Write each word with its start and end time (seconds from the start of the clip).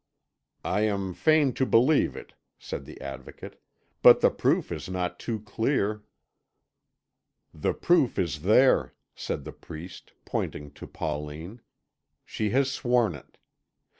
"I 0.65 0.79
am 0.81 1.13
fain 1.13 1.53
to 1.53 1.63
believe 1.63 2.15
it," 2.15 2.33
said 2.57 2.85
the 2.85 2.99
Advocate; 2.99 3.61
"but 4.01 4.19
the 4.21 4.31
proof 4.31 4.71
is 4.71 4.89
not 4.89 5.19
too 5.19 5.39
clear." 5.41 6.01
"The 7.53 7.75
proof 7.75 8.17
is 8.17 8.41
there," 8.41 8.95
said 9.13 9.43
the 9.43 9.53
priest, 9.53 10.13
pointing 10.25 10.71
to 10.71 10.87
Pauline; 10.87 11.61
"she 12.25 12.49
has 12.49 12.71
sworn 12.71 13.13
it. 13.13 13.37